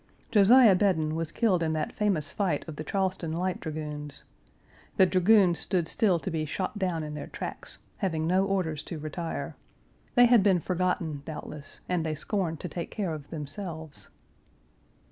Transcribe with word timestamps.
Josiah 0.31 0.73
Bedon 0.73 1.13
was 1.13 1.31
killed 1.31 1.61
in 1.61 1.73
that 1.73 1.93
famous 1.93 2.31
fight 2.33 2.67
of 2.67 2.75
the 2.75 2.83
Charleston 2.83 3.31
Light 3.31 3.59
Dragoons. 3.59 4.23
The 4.97 5.05
dragoons 5.05 5.59
stood 5.59 5.87
still 5.87 6.17
to 6.21 6.31
be 6.31 6.43
shot 6.43 6.79
down 6.79 7.03
in 7.03 7.13
their; 7.13 7.27
tracks, 7.27 7.77
having 7.97 8.25
no 8.25 8.43
orders 8.45 8.81
to 8.85 8.97
retire. 8.97 9.55
They 10.15 10.25
had 10.25 10.41
been 10.41 10.59
forgotten, 10.59 11.21
doubtless, 11.23 11.81
and 11.87 12.03
they 12.03 12.15
scorned 12.15 12.59
to 12.61 12.67
take 12.67 12.89
care 12.89 13.13
of 13.13 13.29
themselves. 13.29 14.09